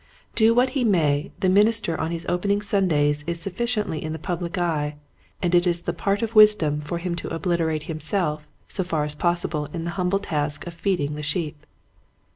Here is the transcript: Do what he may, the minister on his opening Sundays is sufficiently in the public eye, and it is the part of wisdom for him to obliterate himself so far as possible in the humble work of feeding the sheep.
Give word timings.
Do 0.33 0.55
what 0.55 0.71
he 0.71 0.83
may, 0.83 1.31
the 1.41 1.47
minister 1.47 1.95
on 2.01 2.09
his 2.09 2.25
opening 2.27 2.59
Sundays 2.59 3.23
is 3.27 3.39
sufficiently 3.39 4.03
in 4.03 4.13
the 4.13 4.17
public 4.17 4.57
eye, 4.57 4.95
and 5.43 5.53
it 5.53 5.67
is 5.67 5.83
the 5.83 5.93
part 5.93 6.23
of 6.23 6.33
wisdom 6.33 6.81
for 6.81 6.97
him 6.97 7.15
to 7.17 7.27
obliterate 7.29 7.83
himself 7.83 8.47
so 8.67 8.83
far 8.83 9.03
as 9.03 9.13
possible 9.13 9.67
in 9.67 9.83
the 9.83 9.91
humble 10.01 10.19
work 10.31 10.65
of 10.65 10.73
feeding 10.73 11.13
the 11.13 11.21
sheep. 11.21 11.67